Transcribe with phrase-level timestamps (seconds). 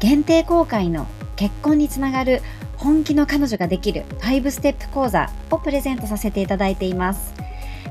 [0.00, 2.40] 限定公開の結婚につながる
[2.76, 7.34] 本気の彼女ができる5ステップ講座をプレゼントさせていただいています。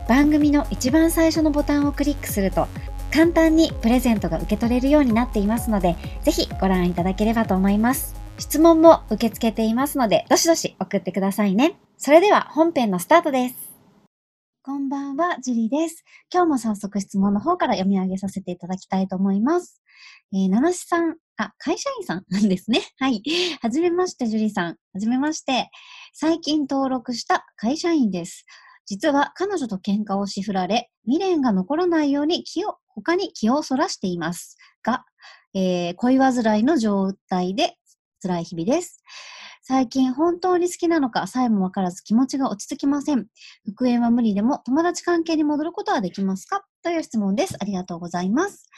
[0.08, 2.68] 番組の一番最初のボタンをクリックすると
[3.12, 8.16] 簡単にプレゼントが受け取れるようになっていますので、ぜひご覧いただければと思います。
[8.38, 11.80] 質問も受け付けていますので、どしどし送ってくださいね。
[11.98, 13.56] それでは本編のスタートです。
[14.62, 16.04] こんばんは、ジュリーです。
[16.32, 19.82] 今日も早速質問の方から読み上げさせていただきたいと思います。
[20.34, 22.82] えー、七しさん、あ、会社員さんなんですね。
[23.00, 23.22] はい。
[23.62, 24.66] はじめまして、ジュリさん。
[24.68, 25.70] はじめまして。
[26.14, 28.46] 最近登録した会社員です。
[28.86, 35.06] 実は彼女と喧嘩をしふられ、未練が残らないように気を、他に気をそらしていますが、
[35.54, 37.78] えー、恋煩いの状態で
[38.22, 39.04] 辛い日々です。
[39.62, 43.28] 最近本当に好きなのかさえもわからず気持ちが落ち着きません。
[43.66, 46.66] 復縁は無理でも友達関係に戻ることはできますか？
[46.82, 47.58] という質問です。
[47.60, 48.70] ありがとうございます。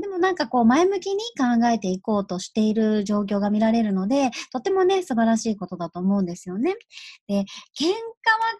[0.00, 6.74] でもなんかこう前向きに考えていこうとしている状況が見られるので、とてもね、素晴らしいことだと思うんですよね。
[7.26, 7.44] で、
[7.78, 7.94] 喧嘩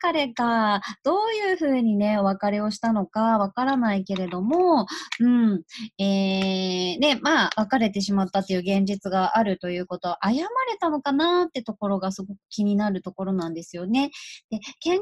[0.02, 4.86] 別れか、どういうふうにね、お別れをしたのかわからないけれども、
[5.20, 5.62] うん、
[5.98, 10.46] えー、ね、まあ、別れてしまったっていう現実があるということは、謝れ
[10.80, 14.10] たのかなってところがすごく気になるところなんですよね。
[14.50, 15.00] で、喧嘩っ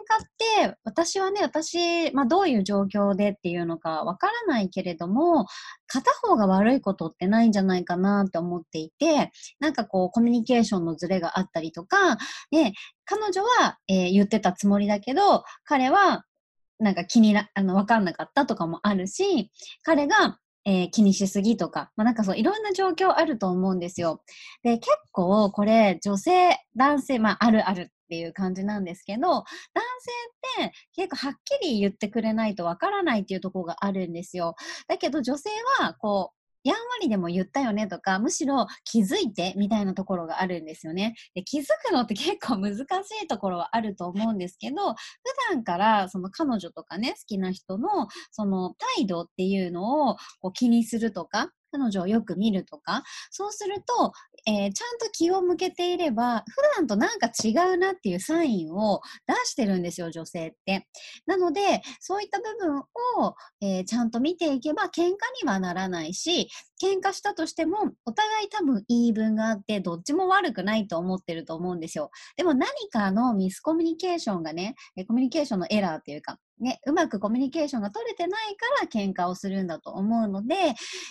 [0.67, 5.47] て、私はね、私、まあ、どういう状況でっていうのかわからないけれども、
[5.87, 12.17] 片方方が悪いことってないんじゃないかなって思っていて、なんかこう、コミュニケーションのズレがあったりとか、
[12.51, 12.73] で、
[13.05, 16.25] 彼女は、えー、言ってたつもりだけど、彼は、
[16.79, 19.51] なんか気にな、あの、わかんなかったとかもあるし、
[19.83, 24.23] 彼が、えー、気にしすぎとか、まあ、なんかそういろんな状況あると思うんですよ。
[24.65, 29.45] で、結構これ女性、男性、まああるあるっていう感じなんですけど、男
[30.57, 34.55] 性って結構はっきり言ってくれないとわからないっていうところがあるんですよ。
[34.89, 35.51] だけど女性
[35.81, 36.37] はこう、
[36.69, 41.15] やんわりでも言ったよねとか、むしろ気づいてみたいなところがあるんですよね。
[41.35, 42.81] で気づくのって結構難し
[43.23, 44.97] いところはあると思うんですけど、普
[45.53, 54.13] 段からその彼女とかね、好きな人のその態度っていうのをこう気にするとか、彼女をよく見るとか、そうすると、
[54.47, 60.87] えー、ちゃんと気を向けていれば、普段となんか違うなっていうサインを出してるんですよ、女性って。
[61.27, 65.11] なので、そういった部分を、えー、ちゃんと見ていけば、喧嘩
[65.43, 66.49] にはならないし、
[66.83, 72.11] 喧嘩したとしても、お互い多分言い分があって、どっちも悪くないと思ってると思うんですよ。
[72.37, 74.75] でも何かのミスコミュニケーションがね、
[75.09, 80.55] コミュニケーションのエラーっていうか、ね、うまくコミュニケーションが取れてないから喧嘩をするんだと思うので、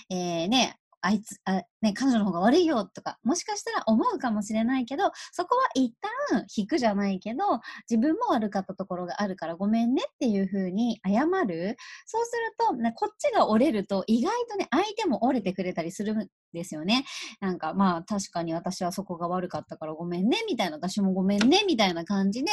[0.10, 5.94] えー、ね、あいつ、あ、ね、彼女の方が悪いよとか、もしかしたら思うかもしれないけど、そこは一
[6.32, 7.44] 旦引くじゃないけど、
[7.88, 11.78] 自分も悪かったところがあるからごめんねっていう風に謝る。
[12.08, 17.06] そうすると、ね、こっちが折れると意外とね、相手も折れてくれたりするんですよね。
[17.40, 22.52] なんかまあ確かに私はそこが悪かったからごめんね、みたいな、私もごめんね、みたいな感じで、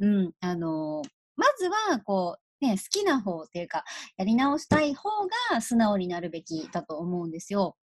[0.00, 3.84] うん、あのーまずは、こう、ね、好きな方っていうか、
[4.16, 5.10] やり直したい方
[5.52, 7.76] が素直になるべきだと思うんですよ。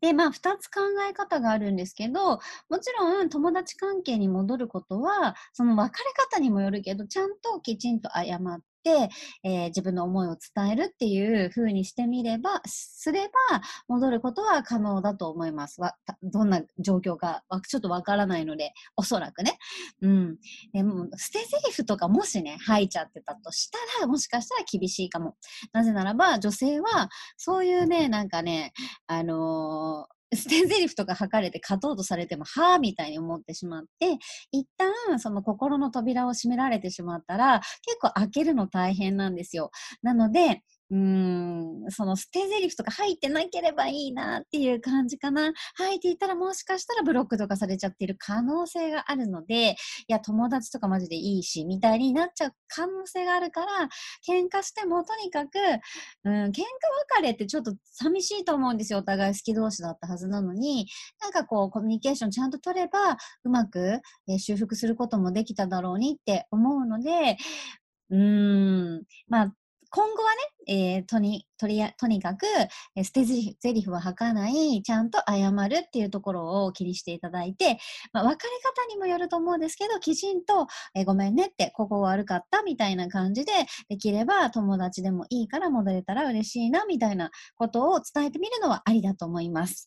[0.00, 2.38] で、まあ、二つ考え方があるんですけど、
[2.68, 15.80] もちろん友達関係に戻ることは、その別れ方にもよるけど、ちゃんときちんと謝っ、えー、自分の思いを伝えるっていう風にしてみれば、すれば、戻ることは可能だと思います。
[16.22, 19.58] どんな状況か、ちょっとわからないので、おそらくね。
[20.02, 20.38] うん。
[20.72, 25.36] でも、捨て台詞とかもしね、吐いちゃってたとしたら、もしかしたら厳しいかも。
[25.72, 28.72] なぜならば、女性は、そういうね、なんかね、
[29.06, 34.18] あのー捨て台詞とか吐かれて勝とうとされても、はぁみたいに思ってしまって、
[34.52, 39.70] 一旦その心の扉を閉められてしまったら、結構開けるの大変なんですよ。
[40.02, 45.52] なので、うん、その捨て台詞とか入ってなければいいなっていう感じかな。
[45.74, 49.76] 入っていたらもしかしたらブロックとかされちゃってる可能性があるので、い
[50.08, 53.66] や、友達とかマジでいいし、みたいになっちゃう可能性があるから、
[54.26, 55.58] 喧嘩してもとにかく、
[56.24, 56.52] うん、喧嘩
[57.16, 59.00] 別れってちょっと寂しいと思うんですよ。
[59.00, 60.86] お互い好き同士だったはずなのに、
[61.20, 67.36] なんかこう、コミュニケーションちゃんと取れば、うまく、えー修復することもできただろうにって思うので、
[68.10, 69.54] うーん、まあ、
[69.90, 70.30] 今後は
[70.66, 72.46] ね、えーとに、とり、とにかく、
[72.94, 77.78] えー捨てゼリゼリフは吐かない、ちゃんと謝るっていうところを気にしていただいて、
[78.12, 83.52] まあ、別れ方にもよると思うんですけど、きちんと、えーごめんねって、ここ悪かったみたいな感じで、
[83.88, 89.86] できれば友達でもいいから戻れたら嬉しいな、みたいなことを伝えてみるのはありだと思います。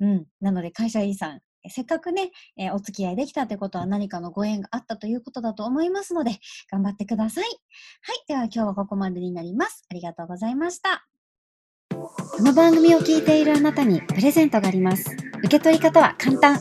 [0.00, 0.26] うん。
[0.40, 6.32] なので、会社員さん、せっかくね、えーお付き合いできたってことは何かのご縁があったということだと思いますので、
[6.70, 7.44] 頑張ってください。
[7.44, 7.56] はい。
[8.28, 9.84] では今日はここまでになります。
[9.90, 11.06] ありがとうございました。
[11.90, 15.14] この番組を聞いているあなたにプレゼントがあります。
[15.38, 16.58] 受け取り方は簡単。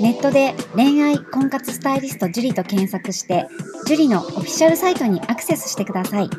[0.00, 3.46] ネットで恋愛婚活スタイリスト樹と検索して、
[3.86, 6.30] 樹里のオフィシャルサイトにアクセスしてください。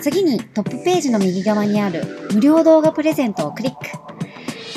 [0.00, 4.07] 次にトップページの右側にある無料動画プレゼントをクリック。